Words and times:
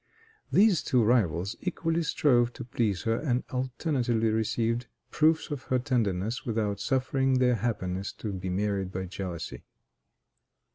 "These 0.51 0.81
two 0.81 1.03
rivals 1.03 1.55
equally 1.61 2.01
strove 2.01 2.53
to 2.53 2.63
please 2.63 3.03
her, 3.03 3.17
and 3.19 3.43
alternately 3.51 4.31
received 4.31 4.87
proofs 5.11 5.51
of 5.51 5.61
her 5.65 5.77
tenderness, 5.77 6.43
without 6.43 6.79
suffering 6.79 7.37
their 7.37 7.53
happiness 7.53 8.11
to 8.13 8.33
be 8.33 8.49
marred 8.49 8.91
by 8.91 9.05
jealousy." 9.05 9.61